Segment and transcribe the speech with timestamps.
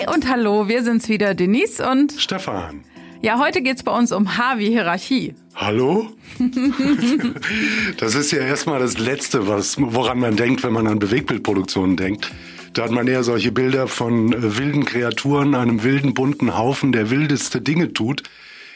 [0.00, 2.84] Hi und hallo, wir sind's wieder, Denise und Stefan.
[3.20, 5.34] Ja, heute geht's bei uns um H wie Hierarchie.
[5.54, 6.08] Hallo?
[7.98, 12.30] das ist ja erstmal das Letzte, was, woran man denkt, wenn man an Bewegtbildproduktionen denkt.
[12.72, 17.10] Da hat man eher solche Bilder von äh, wilden Kreaturen, einem wilden bunten Haufen, der
[17.10, 18.22] wildeste Dinge tut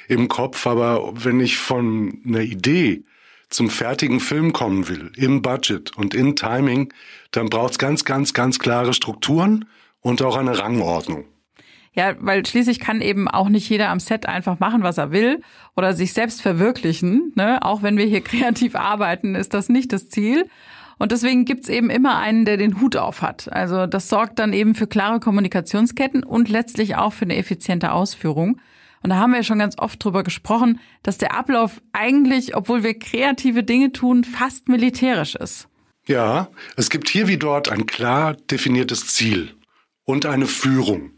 [0.08, 0.66] im Kopf.
[0.66, 3.04] Aber wenn ich von einer Idee
[3.48, 6.92] zum fertigen Film kommen will, im Budget und in Timing,
[7.30, 9.64] dann braucht's ganz, ganz, ganz klare Strukturen
[10.04, 11.24] und auch eine Rangordnung.
[11.94, 15.40] Ja, weil schließlich kann eben auch nicht jeder am Set einfach machen, was er will
[15.76, 17.32] oder sich selbst verwirklichen.
[17.36, 17.62] Ne?
[17.62, 20.46] Auch wenn wir hier kreativ arbeiten, ist das nicht das Ziel.
[20.98, 23.50] Und deswegen gibt's eben immer einen, der den Hut auf hat.
[23.50, 28.60] Also das sorgt dann eben für klare Kommunikationsketten und letztlich auch für eine effiziente Ausführung.
[29.02, 32.82] Und da haben wir ja schon ganz oft drüber gesprochen, dass der Ablauf eigentlich, obwohl
[32.82, 35.68] wir kreative Dinge tun, fast militärisch ist.
[36.06, 39.54] Ja, es gibt hier wie dort ein klar definiertes Ziel
[40.04, 41.12] und eine Führung.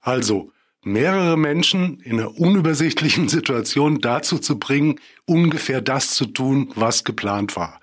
[0.00, 7.04] Also mehrere Menschen in einer unübersichtlichen Situation dazu zu bringen, ungefähr das zu tun, was
[7.04, 7.80] geplant war.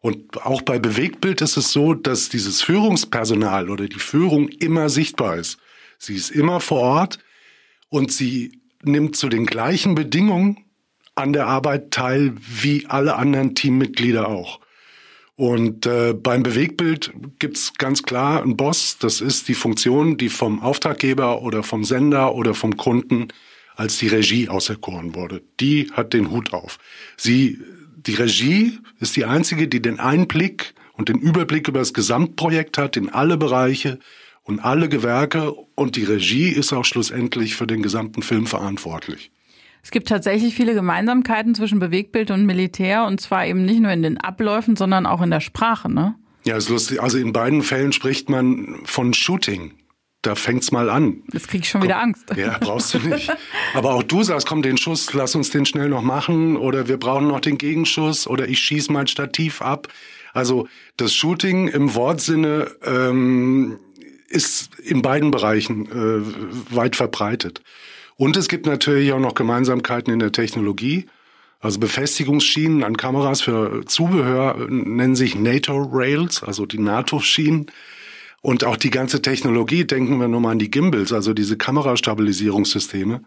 [0.00, 5.36] Und auch bei Bewegtbild ist es so, dass dieses Führungspersonal oder die Führung immer sichtbar
[5.36, 5.58] ist.
[5.98, 7.18] Sie ist immer vor Ort
[7.88, 10.58] und sie nimmt zu den gleichen Bedingungen
[11.14, 14.60] an der Arbeit teil wie alle anderen Teammitglieder auch.
[15.36, 18.98] Und äh, beim Bewegtbild gibt's ganz klar einen Boss.
[18.98, 23.28] Das ist die Funktion, die vom Auftraggeber oder vom Sender oder vom Kunden
[23.74, 25.42] als die Regie auserkoren wurde.
[25.58, 26.78] Die hat den Hut auf.
[27.16, 27.58] Sie,
[27.96, 32.96] die Regie ist die einzige, die den Einblick und den Überblick über das Gesamtprojekt hat
[32.96, 33.98] in alle Bereiche
[34.44, 35.52] und alle Gewerke.
[35.74, 39.32] Und die Regie ist auch schlussendlich für den gesamten Film verantwortlich.
[39.84, 44.02] Es gibt tatsächlich viele Gemeinsamkeiten zwischen Bewegtbild und Militär und zwar eben nicht nur in
[44.02, 46.14] den Abläufen, sondern auch in der Sprache, ne?
[46.44, 47.02] Ja, ist lustig.
[47.02, 49.74] Also in beiden Fällen spricht man von Shooting.
[50.22, 51.22] Da fängt's mal an.
[51.34, 52.34] Jetzt krieg ich schon komm, wieder Angst.
[52.34, 53.30] Ja, brauchst du nicht.
[53.74, 56.96] Aber auch du sagst, komm, den Schuss, lass uns den schnell noch machen oder wir
[56.96, 59.88] brauchen noch den Gegenschuss oder ich schieß mein Stativ ab.
[60.32, 63.78] Also das Shooting im Wortsinne ähm,
[64.28, 67.60] ist in beiden Bereichen äh, weit verbreitet.
[68.16, 71.06] Und es gibt natürlich auch noch Gemeinsamkeiten in der Technologie.
[71.60, 77.70] Also Befestigungsschienen an Kameras für Zubehör nennen sich NATO-Rails, also die NATO-Schienen.
[78.42, 83.22] Und auch die ganze Technologie, denken wir nur mal an die Gimbals, also diese Kamerastabilisierungssysteme.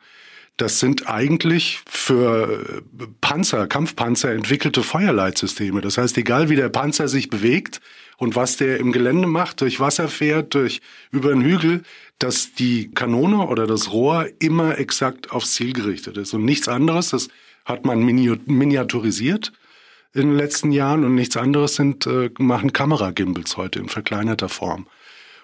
[0.58, 2.84] Das sind eigentlich für
[3.22, 5.82] Panzer, Kampfpanzer entwickelte Feuerleitsysteme.
[5.82, 7.82] Das heißt, egal wie der Panzer sich bewegt
[8.18, 10.82] und was der im Gelände macht, durch Wasser fährt, durch
[11.12, 11.82] über einen Hügel,
[12.20, 17.10] dass die Kanone oder das Rohr immer exakt aufs Ziel gerichtet ist und nichts anderes.
[17.12, 17.30] Das
[17.66, 19.52] hat man miniaturisiert
[20.14, 24.88] in den letzten Jahren und nichts anderes sind äh, machen Kameragimbals heute in verkleinerter Form.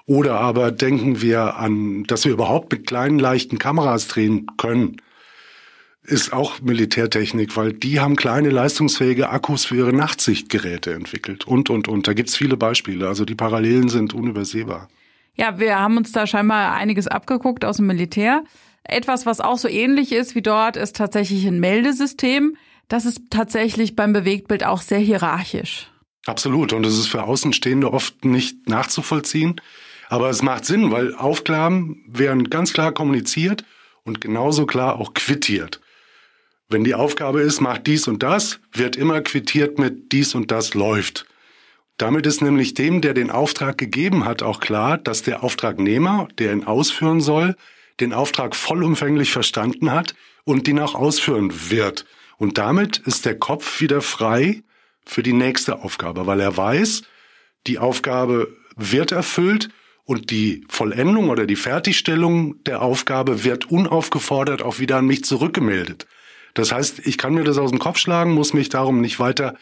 [0.06, 4.97] Oder aber denken wir an, dass wir überhaupt mit kleinen leichten Kameras drehen können,
[6.05, 11.88] ist auch Militärtechnik, weil die haben kleine leistungsfähige Akkus für ihre Nachtsichtgeräte entwickelt und und
[11.88, 12.07] und.
[12.07, 13.07] Da gibt's viele Beispiele.
[13.07, 14.90] Also die Parallelen sind unübersehbar.
[15.35, 18.44] Ja, wir haben uns da scheinbar einiges abgeguckt aus dem Militär.
[18.83, 22.57] Etwas, was auch so ähnlich ist wie dort, ist tatsächlich ein Meldesystem.
[22.88, 25.89] Das ist tatsächlich beim Bewegtbild auch sehr hierarchisch.
[26.25, 26.73] Absolut.
[26.73, 29.59] Und es ist für Außenstehende oft nicht nachzuvollziehen.
[30.09, 33.66] Aber es macht Sinn, weil Aufgaben werden ganz klar kommuniziert
[34.03, 35.81] und genauso klar auch quittiert.
[36.69, 40.73] Wenn die Aufgabe ist, macht dies und das, wird immer quittiert mit dies und das
[40.73, 41.25] läuft.
[41.97, 46.53] Damit ist nämlich dem, der den Auftrag gegeben hat, auch klar, dass der Auftragnehmer, der
[46.53, 47.55] ihn ausführen soll,
[47.99, 52.05] den Auftrag vollumfänglich verstanden hat und ihn auch ausführen wird.
[52.37, 54.63] Und damit ist der Kopf wieder frei
[55.05, 57.03] für die nächste Aufgabe, weil er weiß,
[57.67, 59.69] die Aufgabe wird erfüllt
[60.05, 66.07] und die Vollendung oder die Fertigstellung der Aufgabe wird unaufgefordert auch wieder an mich zurückgemeldet.
[66.55, 69.55] Das heißt, ich kann mir das aus dem Kopf schlagen, muss mich darum nicht weiter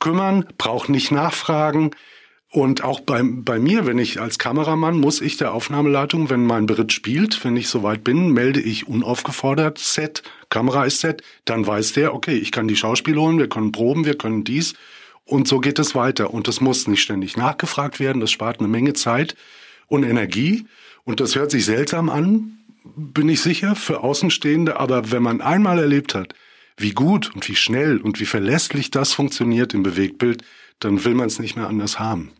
[0.00, 1.92] kümmern, brauche nicht nachfragen.
[2.52, 6.66] Und auch bei, bei mir, wenn ich als Kameramann, muss ich der Aufnahmeleitung, wenn mein
[6.66, 11.92] Beritt spielt, wenn ich soweit bin, melde ich unaufgefordert Set, Kamera ist Set, dann weiß
[11.92, 14.74] der, okay, ich kann die Schauspiel holen, wir können proben, wir können dies.
[15.24, 16.34] Und so geht es weiter.
[16.34, 19.36] Und es muss nicht ständig nachgefragt werden, das spart eine Menge Zeit
[19.86, 20.66] und Energie.
[21.04, 22.58] Und das hört sich seltsam an,
[22.96, 24.80] bin ich sicher, für Außenstehende.
[24.80, 26.34] Aber wenn man einmal erlebt hat,
[26.80, 30.42] wie gut und wie schnell und wie verlässlich das funktioniert im Bewegtbild,
[30.78, 32.32] dann will man es nicht mehr anders haben.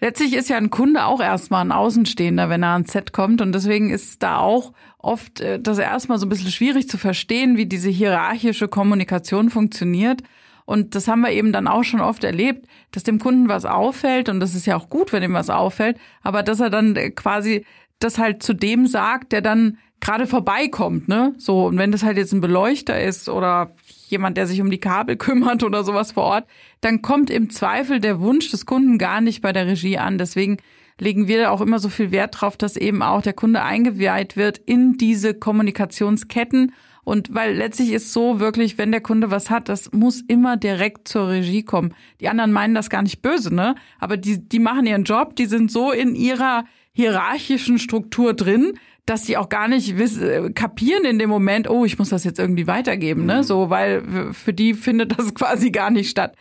[0.00, 3.40] Letztlich ist ja ein Kunde auch erstmal ein Außenstehender, wenn er ans Set kommt.
[3.40, 7.56] Und deswegen ist da auch oft äh, das erstmal so ein bisschen schwierig zu verstehen,
[7.56, 10.22] wie diese hierarchische Kommunikation funktioniert.
[10.66, 14.28] Und das haben wir eben dann auch schon oft erlebt, dass dem Kunden was auffällt.
[14.28, 15.98] Und das ist ja auch gut, wenn ihm was auffällt.
[16.22, 17.64] Aber dass er dann quasi
[17.98, 21.34] das halt zu dem sagt, der dann gerade vorbeikommt, ne?
[21.38, 23.74] So, und wenn das halt jetzt ein Beleuchter ist oder
[24.08, 26.46] jemand, der sich um die Kabel kümmert oder sowas vor Ort,
[26.80, 30.18] dann kommt im Zweifel der Wunsch des Kunden gar nicht bei der Regie an.
[30.18, 30.58] Deswegen
[31.00, 34.58] legen wir auch immer so viel Wert drauf, dass eben auch der Kunde eingeweiht wird
[34.58, 36.72] in diese Kommunikationsketten.
[37.04, 41.08] Und weil letztlich ist so wirklich, wenn der Kunde was hat, das muss immer direkt
[41.08, 41.94] zur Regie kommen.
[42.20, 43.76] Die anderen meinen das gar nicht böse, ne?
[43.98, 46.64] Aber die, die machen ihren Job, die sind so in ihrer
[46.98, 48.72] hierarchischen Struktur drin,
[49.06, 52.24] dass die auch gar nicht wissen, äh, kapieren in dem Moment, oh, ich muss das
[52.24, 53.36] jetzt irgendwie weitergeben, ne?
[53.36, 53.42] Mhm.
[53.44, 56.34] So, weil für die findet das quasi gar nicht statt.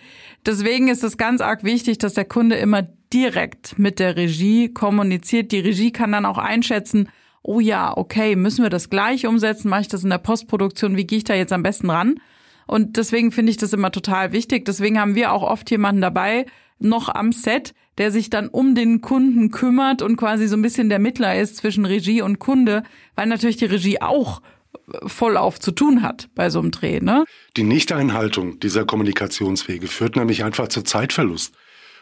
[0.47, 2.81] Deswegen ist es ganz arg wichtig, dass der Kunde immer
[3.13, 5.51] direkt mit der Regie kommuniziert.
[5.51, 7.09] Die Regie kann dann auch einschätzen,
[7.43, 9.69] oh ja, okay, müssen wir das gleich umsetzen?
[9.69, 10.97] Mache ich das in der Postproduktion?
[10.97, 12.15] Wie gehe ich da jetzt am besten ran?
[12.65, 14.65] Und deswegen finde ich das immer total wichtig.
[14.65, 16.47] Deswegen haben wir auch oft jemanden dabei,
[16.79, 20.89] noch am Set, der sich dann um den Kunden kümmert und quasi so ein bisschen
[20.89, 22.83] der Mittler ist zwischen Regie und Kunde,
[23.15, 24.41] weil natürlich die Regie auch
[25.05, 26.99] vollauf zu tun hat bei so einem Dreh.
[26.99, 27.25] Ne?
[27.55, 31.53] Die Nichteinhaltung dieser Kommunikationswege führt nämlich einfach zu Zeitverlust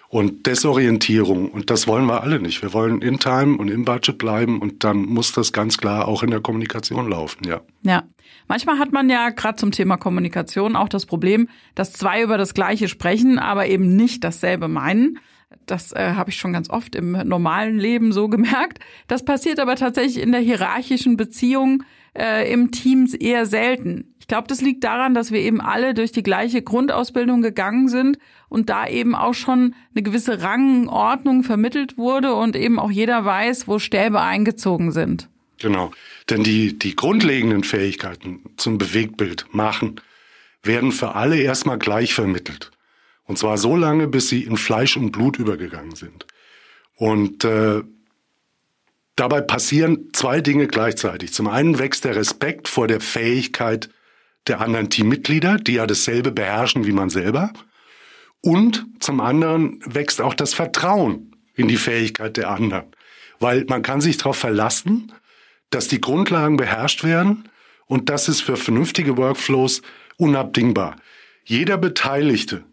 [0.07, 1.50] und Desorientierung.
[1.50, 2.62] Und das wollen wir alle nicht.
[2.62, 6.24] Wir wollen in Time und im Budget bleiben und dann muss das ganz klar auch
[6.24, 7.62] in der Kommunikation laufen, ja.
[7.83, 8.03] Ja.
[8.47, 12.53] Manchmal hat man ja gerade zum Thema Kommunikation auch das Problem, dass zwei über das
[12.53, 15.18] Gleiche sprechen, aber eben nicht dasselbe meinen.
[15.66, 18.80] Das äh, habe ich schon ganz oft im normalen Leben so gemerkt.
[19.07, 21.84] Das passiert aber tatsächlich in der hierarchischen Beziehung
[22.18, 24.16] äh, im Teams eher selten.
[24.19, 28.18] Ich glaube, das liegt daran, dass wir eben alle durch die gleiche Grundausbildung gegangen sind
[28.50, 33.68] und da eben auch schon eine gewisse Rangordnung vermittelt wurde und eben auch jeder weiß,
[33.68, 35.30] wo Stäbe eingezogen sind.
[35.60, 35.92] Genau.
[36.30, 40.02] Denn die, die grundlegenden Fähigkeiten zum Bewegtbild machen
[40.63, 42.72] werden für alle erstmal gleich vermittelt.
[43.25, 46.25] Und zwar so lange, bis sie in Fleisch und Blut übergegangen sind.
[46.95, 47.81] Und äh,
[49.16, 51.33] dabei passieren zwei Dinge gleichzeitig.
[51.33, 53.89] Zum einen wächst der Respekt vor der Fähigkeit
[54.48, 57.51] der anderen Teammitglieder, die ja dasselbe beherrschen wie man selber.
[58.42, 62.86] Und zum anderen wächst auch das Vertrauen in die Fähigkeit der anderen.
[63.39, 65.12] Weil man kann sich darauf verlassen,
[65.71, 67.50] dass die Grundlagen beherrscht werden
[67.88, 69.81] und das ist für vernünftige Workflows
[70.18, 70.98] unabdingbar.
[71.44, 72.63] Jeder Beteiligte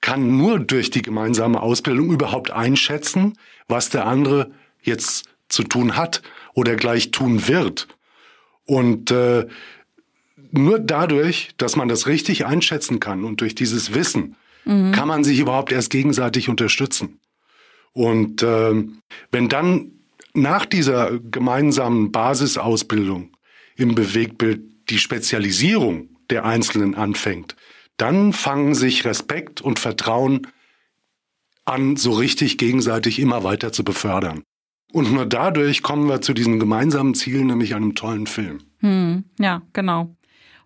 [0.00, 3.34] kann nur durch die gemeinsame Ausbildung überhaupt einschätzen,
[3.68, 4.50] was der andere
[4.82, 6.22] jetzt zu tun hat
[6.54, 7.88] oder gleich tun wird.
[8.64, 9.46] Und äh,
[10.52, 14.92] nur dadurch, dass man das richtig einschätzen kann und durch dieses Wissen, mhm.
[14.92, 17.20] kann man sich überhaupt erst gegenseitig unterstützen.
[17.92, 18.84] Und äh,
[19.32, 19.92] wenn dann
[20.32, 23.36] nach dieser gemeinsamen Basisausbildung
[23.76, 27.56] im Bewegtbild die Spezialisierung der Einzelnen anfängt,
[28.00, 30.46] dann fangen sich Respekt und Vertrauen
[31.64, 34.42] an, so richtig gegenseitig immer weiter zu befördern.
[34.92, 38.58] Und nur dadurch kommen wir zu diesem gemeinsamen Ziel, nämlich einem tollen Film.
[38.80, 40.16] Hm, ja, genau.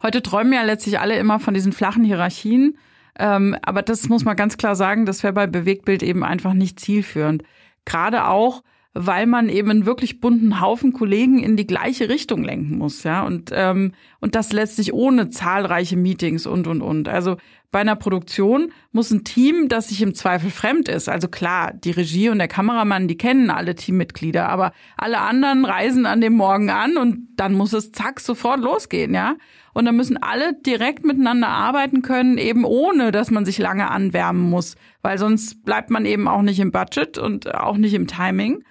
[0.03, 2.79] Heute träumen ja letztlich alle immer von diesen flachen Hierarchien.
[3.19, 6.81] Ähm, aber das muss man ganz klar sagen, das wäre bei Bewegtbild eben einfach nicht
[6.81, 7.43] zielführend.
[7.85, 8.63] Gerade auch,
[8.94, 13.23] weil man eben einen wirklich bunten Haufen Kollegen in die gleiche Richtung lenken muss, ja.
[13.23, 17.08] Und, ähm, und das letztlich ohne zahlreiche Meetings und und und.
[17.08, 17.37] Also
[17.73, 21.08] bei einer Produktion muss ein Team, das sich im Zweifel fremd ist.
[21.08, 26.06] Also klar, die Regie und der Kameramann, die kennen alle Teammitglieder, aber alle anderen reisen
[26.06, 29.35] an dem Morgen an und dann muss es zack sofort losgehen, ja.
[29.73, 34.49] Und dann müssen alle direkt miteinander arbeiten können, eben ohne, dass man sich lange anwärmen
[34.49, 38.62] muss, weil sonst bleibt man eben auch nicht im Budget und auch nicht im Timing.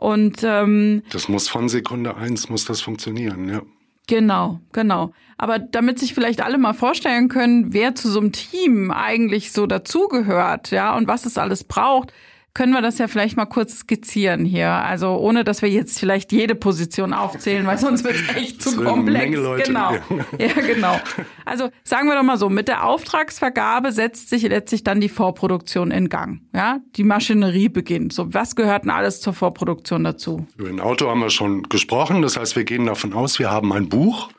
[0.00, 3.60] Und ähm, das muss von Sekunde eins muss das funktionieren, ja.
[4.06, 5.12] Genau, genau.
[5.36, 9.66] Aber damit sich vielleicht alle mal vorstellen können, wer zu so einem Team eigentlich so
[9.66, 12.12] dazugehört, ja, und was es alles braucht,
[12.52, 14.70] können wir das ja vielleicht mal kurz skizzieren hier.
[14.70, 18.82] Also ohne, dass wir jetzt vielleicht jede Position aufzählen, weil sonst wird es echt zu
[18.82, 19.36] komplex.
[19.64, 19.92] Genau.
[20.38, 21.00] Ja, genau.
[21.44, 25.90] Also sagen wir doch mal so, mit der Auftragsvergabe setzt sich letztlich dann die Vorproduktion
[25.90, 26.42] in Gang.
[26.52, 28.12] Ja, die Maschinerie beginnt.
[28.12, 30.46] So, was gehört denn alles zur Vorproduktion dazu?
[30.56, 32.22] Über ein Auto haben wir schon gesprochen.
[32.22, 34.30] Das heißt, wir gehen davon aus, wir haben ein Buch.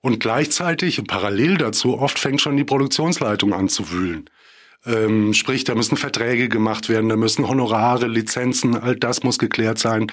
[0.00, 4.28] Und gleichzeitig und parallel dazu oft fängt schon die Produktionsleitung an zu wühlen.
[4.84, 9.78] Ähm, sprich, da müssen Verträge gemacht werden, da müssen Honorare, Lizenzen, all das muss geklärt
[9.78, 10.10] sein.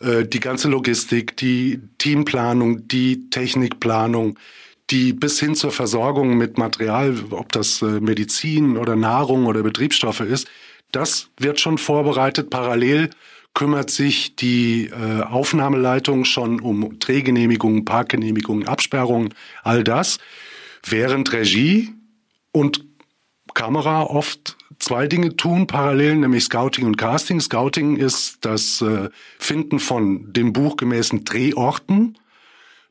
[0.00, 4.38] Äh, die ganze Logistik, die Teamplanung, die Technikplanung,
[4.90, 10.20] die bis hin zur Versorgung mit Material, ob das äh, Medizin oder Nahrung oder Betriebsstoffe
[10.20, 10.48] ist,
[10.90, 12.50] das wird schon vorbereitet.
[12.50, 13.10] Parallel
[13.54, 20.18] kümmert sich die äh, Aufnahmeleitung schon um Drehgenehmigungen, Parkgenehmigungen, Absperrungen, all das,
[20.84, 21.90] während Regie
[22.52, 22.89] und
[23.54, 27.40] Kamera oft zwei Dinge tun parallel, nämlich Scouting und Casting.
[27.40, 32.18] Scouting ist das äh, Finden von dem buchgemäßen Drehorten.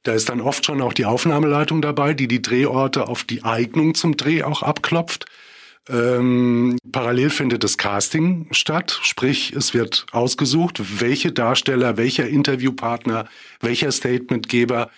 [0.04, 3.96] Da ist dann oft schon auch die Aufnahmeleitung dabei, die die Drehorte auf die Eignung
[3.96, 5.26] zum Dreh auch abklopft.
[5.90, 13.28] Ähm, parallel findet das Casting statt, sprich es wird ausgesucht, welche Darsteller, welcher Interviewpartner,
[13.60, 14.92] welcher Statementgeber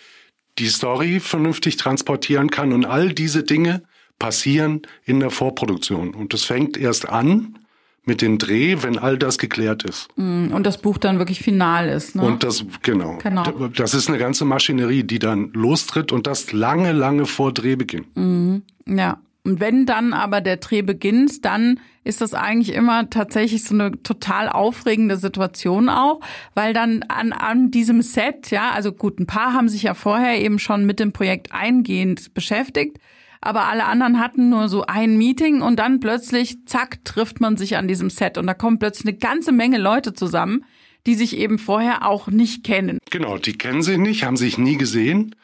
[0.60, 3.84] die Story vernünftig transportieren kann und all diese Dinge
[4.22, 6.14] passieren in der Vorproduktion.
[6.14, 7.58] Und es fängt erst an
[8.06, 10.10] mit dem Dreh, wenn all das geklärt ist.
[10.16, 12.16] Mm, und das Buch dann wirklich final ist.
[12.16, 12.22] Ne?
[12.22, 13.18] Und das, genau.
[13.18, 13.44] genau.
[13.76, 18.06] Das ist eine ganze Maschinerie, die dann lostritt und das lange, lange vor Drehbeginn.
[18.14, 18.62] Mhm.
[18.86, 19.20] Ja.
[19.44, 24.04] Und wenn dann aber der Dreh beginnt, dann ist das eigentlich immer tatsächlich so eine
[24.04, 26.20] total aufregende Situation auch,
[26.54, 30.40] weil dann an, an diesem Set, ja, also gut, ein paar haben sich ja vorher
[30.40, 33.00] eben schon mit dem Projekt eingehend beschäftigt,
[33.42, 37.76] aber alle anderen hatten nur so ein Meeting und dann plötzlich, zack, trifft man sich
[37.76, 40.64] an diesem Set und da kommen plötzlich eine ganze Menge Leute zusammen,
[41.08, 43.00] die sich eben vorher auch nicht kennen.
[43.10, 45.36] Genau, die kennen sich nicht, haben sich nie gesehen,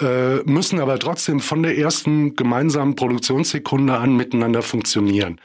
[0.00, 5.40] äh, müssen aber trotzdem von der ersten gemeinsamen Produktionssekunde an miteinander funktionieren.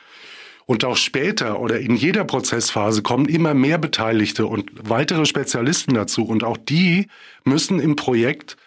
[0.65, 6.23] Und auch später oder in jeder Prozessphase kommen immer mehr Beteiligte und weitere Spezialisten dazu.
[6.23, 7.07] Und auch die
[7.43, 8.57] müssen im Projekt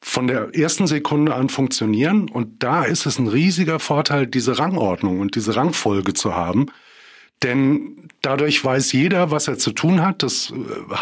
[0.00, 2.28] von der ersten Sekunde an funktionieren.
[2.28, 6.66] Und da ist es ein riesiger Vorteil, diese Rangordnung und diese Rangfolge zu haben.
[7.42, 10.22] Denn dadurch weiß jeder, was er zu tun hat.
[10.22, 10.52] Das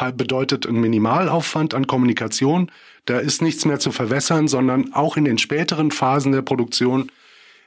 [0.00, 2.70] äh, bedeutet einen Minimalaufwand an Kommunikation.
[3.06, 7.10] Da ist nichts mehr zu verwässern, sondern auch in den späteren Phasen der Produktion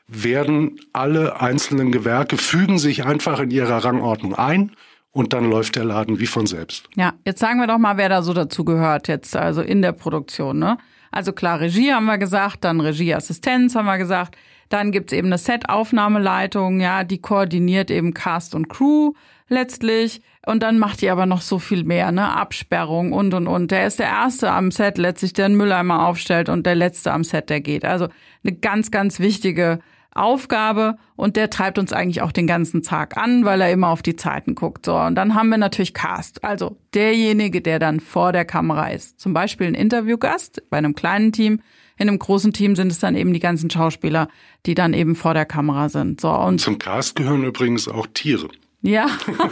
[0.10, 4.72] werden alle einzelnen Gewerke fügen sich einfach in ihrer Rangordnung ein
[5.12, 6.90] und dann läuft der Laden wie von selbst.
[6.96, 9.92] Ja, jetzt sagen wir doch mal, wer da so dazu gehört jetzt, also in der
[9.92, 10.78] Produktion, ne?
[11.12, 14.36] Also klar, Regie haben wir gesagt, dann Regieassistenz haben wir gesagt,
[14.70, 19.14] dann gibt's eben eine Set-Aufnahmeleitung, ja, die koordiniert eben Cast und Crew
[19.48, 20.22] letztlich.
[20.46, 22.36] Und dann macht die aber noch so viel mehr, ne?
[22.36, 23.72] Absperrung und und und.
[23.72, 27.24] Der ist der Erste am Set letztlich, der einen Mülleimer aufstellt und der Letzte am
[27.24, 27.84] Set, der geht.
[27.84, 28.08] Also
[28.44, 29.80] eine ganz, ganz wichtige
[30.12, 34.02] Aufgabe und der treibt uns eigentlich auch den ganzen Tag an, weil er immer auf
[34.02, 34.86] die Zeiten guckt.
[34.86, 39.20] So, und dann haben wir natürlich Cast, also derjenige, der dann vor der Kamera ist.
[39.20, 41.62] Zum Beispiel ein Interviewgast bei einem kleinen Team.
[41.98, 44.30] In einem großen Team sind es dann eben die ganzen Schauspieler,
[44.66, 46.22] die dann eben vor der Kamera sind.
[46.22, 48.50] So, und zum Cast gehören übrigens auch Tiere.
[48.82, 49.08] Ja,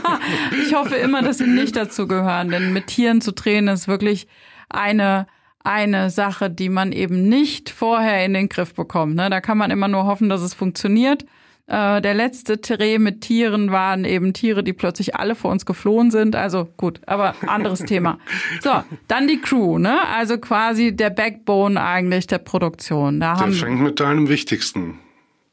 [0.65, 4.27] ich hoffe immer, dass sie nicht dazu gehören, denn mit Tieren zu drehen ist wirklich
[4.69, 5.27] eine
[5.67, 9.15] eine Sache, die man eben nicht vorher in den Griff bekommt.
[9.15, 9.29] Ne?
[9.29, 11.25] Da kann man immer nur hoffen, dass es funktioniert.
[11.67, 16.09] Äh, der letzte Terrain mit Tieren waren eben Tiere, die plötzlich alle vor uns geflohen
[16.09, 16.38] sind.
[16.38, 18.17] Also gut, aber anderes Thema.
[18.62, 18.71] So,
[19.09, 20.07] dann die Crew, ne?
[20.07, 23.19] Also quasi der Backbone eigentlich der Produktion.
[23.19, 25.00] Da der fängt mit deinem wichtigsten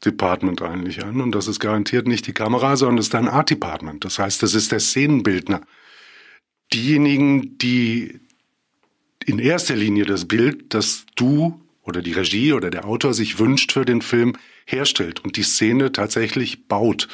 [0.05, 1.19] Department eigentlich an.
[1.19, 4.05] Und das ist garantiert nicht die Kamera, sondern das ist dein Art Department.
[4.05, 5.59] Das heißt, das ist der Szenenbildner.
[6.71, 8.21] Diejenigen, die
[9.25, 13.71] in erster Linie das Bild, das du oder die Regie oder der Autor sich wünscht
[13.71, 14.33] für den Film,
[14.65, 17.07] herstellt und die Szene tatsächlich baut.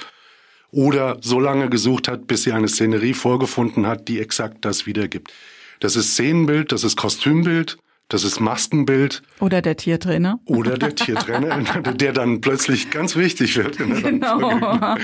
[0.71, 5.33] Oder so lange gesucht hat, bis sie eine Szenerie vorgefunden hat, die exakt das wiedergibt.
[5.81, 7.77] Das ist Szenenbild, das ist Kostümbild,
[8.11, 9.21] das ist Maskenbild.
[9.39, 10.39] Oder der Tiertrainer.
[10.45, 11.63] Oder der Tiertrainer,
[11.95, 13.79] der dann plötzlich ganz wichtig wird.
[13.79, 14.97] In der genau.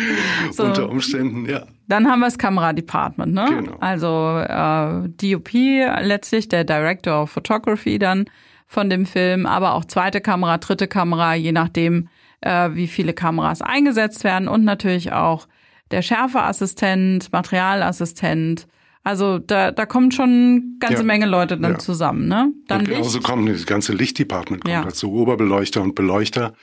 [0.51, 0.63] so.
[0.63, 1.65] Unter Umständen, ja.
[1.87, 3.45] Dann haben wir das Kameradepartment, ne?
[3.49, 3.77] Genau.
[3.79, 8.25] Also äh, DOP letztlich, der Director of Photography dann
[8.65, 12.09] von dem Film, aber auch zweite Kamera, dritte Kamera, je nachdem,
[12.41, 15.47] äh, wie viele Kameras eingesetzt werden und natürlich auch
[15.91, 18.67] der Schärfeassistent, Materialassistent,
[19.07, 21.03] also da, da kommen schon ganze ja.
[21.03, 21.79] Menge Leute dann ja.
[21.79, 22.51] zusammen, ne?
[22.67, 24.83] Dann und genauso kommt das ganze Lichtdepartment kommt ja.
[24.83, 26.53] dazu, Oberbeleuchter und Beleuchter,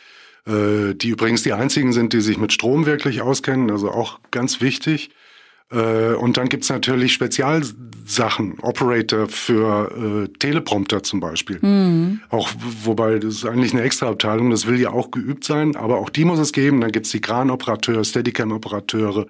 [0.46, 4.60] äh, die übrigens die einzigen sind, die sich mit Strom wirklich auskennen, also auch ganz
[4.60, 5.08] wichtig.
[5.72, 11.60] Äh, und dann gibt's natürlich Spezialsachen, Operator für äh, Teleprompter zum Beispiel.
[11.62, 12.20] Mhm.
[12.28, 12.50] Auch
[12.82, 16.26] wobei das ist eigentlich eine Extraabteilung, das will ja auch geübt sein, aber auch die
[16.26, 16.82] muss es geben.
[16.82, 19.24] Dann gibt's die Kranoperateure, Steadicam-Operateure,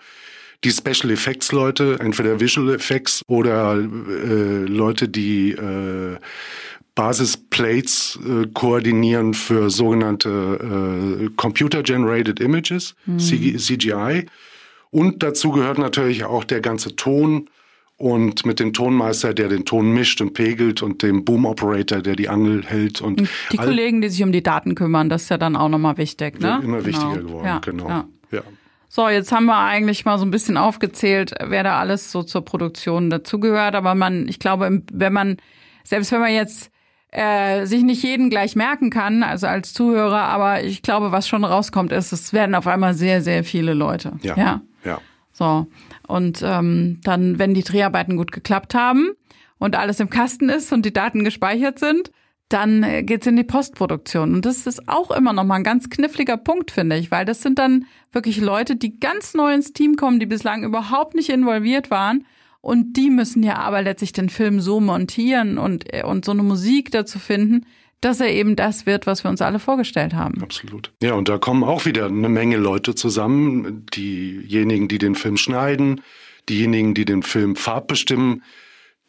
[0.64, 6.16] die Special Effects Leute, entweder Visual Effects oder äh, Leute, die äh,
[6.94, 13.18] Basisplates äh, koordinieren für sogenannte äh, Computer Generated Images, mhm.
[13.18, 14.26] CGI.
[14.90, 17.48] Und dazu gehört natürlich auch der ganze Ton
[17.96, 22.16] und mit dem Tonmeister, der den Ton mischt und pegelt und dem Boom Operator, der
[22.16, 25.38] die Angel hält und die Kollegen, die sich um die Daten kümmern, das ist ja
[25.38, 26.60] dann auch nochmal wichtig, ne?
[26.62, 26.86] Immer genau.
[26.86, 27.88] wichtiger geworden, ja, genau.
[27.88, 28.08] Ja.
[28.30, 28.42] ja.
[28.94, 32.44] So, jetzt haben wir eigentlich mal so ein bisschen aufgezählt, wer da alles so zur
[32.44, 33.74] Produktion dazugehört.
[33.74, 35.38] Aber man, ich glaube, wenn man,
[35.82, 36.70] selbst wenn man jetzt
[37.10, 41.42] äh, sich nicht jeden gleich merken kann, also als Zuhörer, aber ich glaube, was schon
[41.42, 44.12] rauskommt, ist, es werden auf einmal sehr, sehr viele Leute.
[44.22, 44.36] Ja.
[44.36, 44.60] Ja.
[44.84, 45.00] ja.
[45.32, 45.66] So.
[46.06, 49.10] Und ähm, dann, wenn die Dreharbeiten gut geklappt haben
[49.58, 52.12] und alles im Kasten ist und die Daten gespeichert sind,
[52.54, 54.34] dann äh, geht's in die Postproduktion.
[54.34, 57.42] Und das ist auch immer noch mal ein ganz kniffliger Punkt, finde ich, weil das
[57.42, 61.90] sind dann wirklich Leute, die ganz neu ins Team kommen, die bislang überhaupt nicht involviert
[61.90, 62.24] waren
[62.60, 66.90] und die müssen ja aber letztlich den Film so montieren und, und so eine Musik
[66.92, 67.66] dazu finden,
[68.00, 70.42] dass er eben das wird, was wir uns alle vorgestellt haben.
[70.42, 70.92] Absolut.
[71.02, 73.84] Ja, und da kommen auch wieder eine Menge Leute zusammen.
[73.94, 76.00] Diejenigen, die den Film schneiden,
[76.48, 78.42] diejenigen, die den Film farbbestimmen,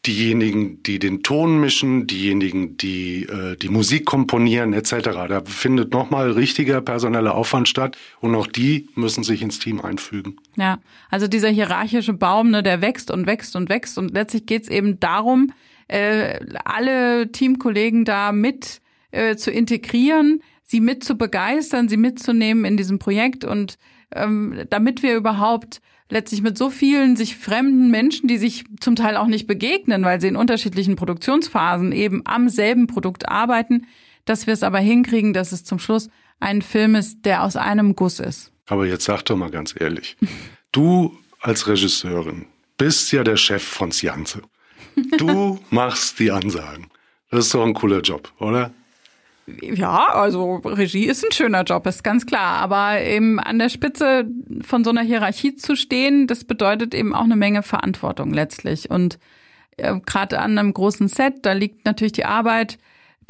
[0.06, 4.92] diejenigen, die den Ton mischen, diejenigen, die äh, die Musik komponieren etc.
[5.28, 10.38] Da findet nochmal richtiger personeller Aufwand statt und auch die müssen sich ins Team einfügen.
[10.56, 14.64] Ja, also dieser hierarchische Baum, ne, der wächst und wächst und wächst und letztlich geht
[14.64, 15.52] es eben darum,
[15.88, 18.82] äh, alle Teamkollegen da mit
[19.12, 23.78] äh, zu integrieren, sie mit zu begeistern, sie mitzunehmen in diesem Projekt und
[24.12, 29.18] ähm, damit wir überhaupt letztlich mit so vielen sich fremden Menschen, die sich zum Teil
[29.18, 33.88] auch nicht begegnen, weil sie in unterschiedlichen Produktionsphasen eben am selben Produkt arbeiten,
[34.26, 36.10] dass wir es aber hinkriegen, dass es zum Schluss
[36.40, 38.52] ein Film ist, der aus einem Guss ist.
[38.68, 40.18] Aber jetzt sag doch mal ganz ehrlich,
[40.72, 42.48] du als Regisseurin
[42.78, 44.42] bist ja der Chef von Sjanze.
[45.18, 46.88] Du machst die Ansagen.
[47.30, 48.74] Das ist doch ein cooler Job, oder?
[49.48, 52.58] Ja, also Regie ist ein schöner Job, ist ganz klar.
[52.58, 54.28] Aber eben an der Spitze
[54.62, 58.90] von so einer Hierarchie zu stehen, das bedeutet eben auch eine Menge Verantwortung letztlich.
[58.90, 59.20] Und
[59.78, 62.80] äh, gerade an einem großen Set, da liegt natürlich die Arbeit,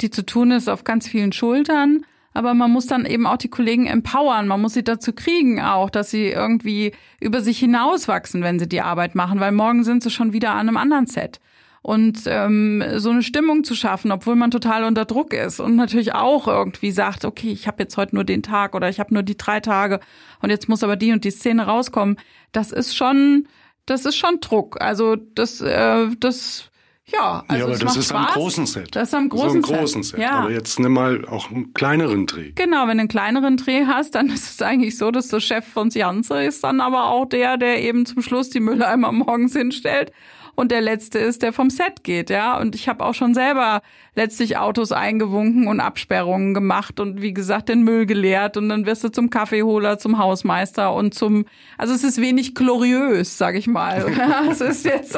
[0.00, 2.06] die zu tun ist, auf ganz vielen Schultern.
[2.32, 4.46] Aber man muss dann eben auch die Kollegen empowern.
[4.46, 8.82] Man muss sie dazu kriegen auch, dass sie irgendwie über sich hinauswachsen, wenn sie die
[8.82, 11.40] Arbeit machen, weil morgen sind sie schon wieder an einem anderen Set
[11.86, 16.14] und ähm, so eine Stimmung zu schaffen, obwohl man total unter Druck ist und natürlich
[16.14, 19.22] auch irgendwie sagt, okay, ich habe jetzt heute nur den Tag oder ich habe nur
[19.22, 20.00] die drei Tage
[20.42, 22.18] und jetzt muss aber die und die Szene rauskommen.
[22.50, 23.46] Das ist schon,
[23.86, 24.80] das ist schon Druck.
[24.80, 26.72] Also das, äh, das
[27.04, 28.30] ja, also ja, aber das ist Spaß.
[28.30, 28.96] am großen Set.
[28.96, 30.16] Das ist am großen, am großen Set.
[30.16, 30.20] Set.
[30.22, 30.40] Ja.
[30.40, 32.50] Aber jetzt nimm mal auch einen kleineren Dreh.
[32.56, 35.64] Genau, wenn du einen kleineren Dreh hast, dann ist es eigentlich so, dass der Chef
[35.64, 40.10] von Janze ist dann aber auch der, der eben zum Schluss die Mülleimer morgens hinstellt
[40.56, 42.58] und der letzte ist, der vom Set geht, ja.
[42.58, 43.82] Und ich habe auch schon selber
[44.14, 49.04] letztlich Autos eingewunken und Absperrungen gemacht und wie gesagt den Müll geleert und dann wirst
[49.04, 51.44] du zum Kaffeeholer, zum Hausmeister und zum,
[51.76, 54.06] also es ist wenig gloriös, sag ich mal.
[54.50, 55.16] es ist jetzt,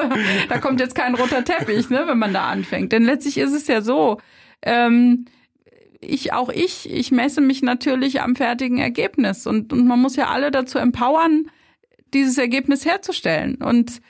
[0.49, 2.91] da kommt jetzt kein roter Teppich, ne, wenn man da anfängt.
[2.91, 4.19] Denn letztlich ist es ja so,
[4.63, 5.27] ähm,
[6.01, 10.29] ich, auch ich, ich messe mich natürlich am fertigen Ergebnis und, und man muss ja
[10.29, 11.47] alle dazu empowern,
[12.13, 13.57] dieses Ergebnis herzustellen.
[13.57, 14.01] Und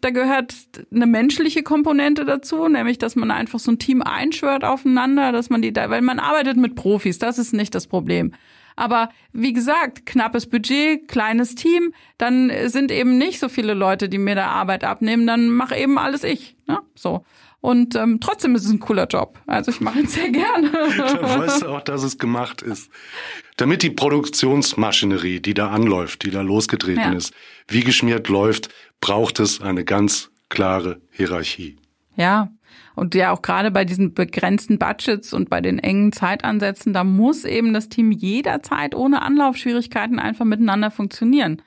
[0.00, 0.54] da gehört
[0.92, 5.62] eine menschliche Komponente dazu, nämlich dass man einfach so ein Team einschwört aufeinander, dass man
[5.62, 8.32] die da, weil man arbeitet mit Profis, das ist nicht das Problem.
[8.76, 14.18] Aber wie gesagt, knappes Budget, kleines Team, dann sind eben nicht so viele Leute, die
[14.18, 16.56] mir da Arbeit abnehmen, dann mache eben alles ich.
[16.66, 16.80] Ne?
[16.94, 17.24] So.
[17.64, 19.40] Und ähm, trotzdem ist es ein cooler Job.
[19.46, 20.70] Also ich mache ihn sehr gerne.
[20.98, 22.90] Dann weißt du auch, dass es gemacht ist.
[23.56, 27.12] Damit die Produktionsmaschinerie, die da anläuft, die da losgetreten ja.
[27.14, 27.32] ist,
[27.66, 28.68] wie geschmiert läuft,
[29.00, 31.78] braucht es eine ganz klare Hierarchie.
[32.16, 32.50] Ja,
[32.96, 37.46] und ja auch gerade bei diesen begrenzten Budgets und bei den engen Zeitansätzen, da muss
[37.46, 41.62] eben das Team jederzeit ohne Anlaufschwierigkeiten einfach miteinander funktionieren.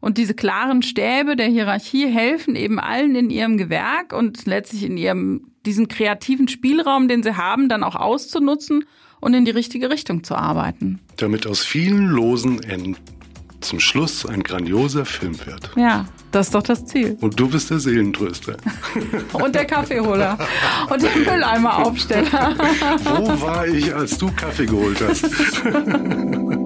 [0.00, 4.96] Und diese klaren Stäbe der Hierarchie helfen eben allen in ihrem Gewerk und letztlich in
[4.96, 8.84] ihrem, diesen kreativen Spielraum, den sie haben, dann auch auszunutzen
[9.20, 11.00] und in die richtige Richtung zu arbeiten.
[11.16, 12.96] Damit aus vielen losen Enden
[13.60, 15.70] zum Schluss ein grandioser Film wird.
[15.76, 17.18] Ja, das ist doch das Ziel.
[17.20, 18.56] Und du bist der Seelentröster.
[19.34, 20.38] und der Kaffeeholer.
[20.88, 22.56] Und der Mülleimeraufsteller.
[23.16, 25.28] Wo war ich, als du Kaffee geholt hast?